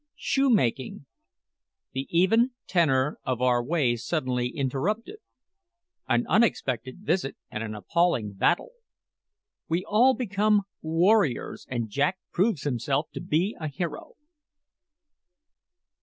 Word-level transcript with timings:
SHOEMAKING 0.15 1.05
THE 1.91 2.07
EVEN 2.09 2.55
TENOR 2.65 3.19
OF 3.23 3.39
OUR 3.39 3.63
WAY 3.63 3.95
SUDDENLY 3.95 4.47
INTERRUPTED 4.47 5.17
AN 6.09 6.25
UNEXPECTED 6.27 7.01
VISIT 7.01 7.37
AND 7.51 7.61
AN 7.63 7.75
APPALLING 7.75 8.33
BATTLE 8.33 8.71
WE 9.69 9.85
ALL 9.85 10.15
BECOME 10.15 10.61
WARRIORS, 10.81 11.67
AND 11.69 11.91
JACK 11.91 12.17
PROVES 12.33 12.63
HIMSELF 12.63 13.11
TO 13.11 13.21
BE 13.21 13.55
A 13.59 13.67
HERO. 13.67 14.15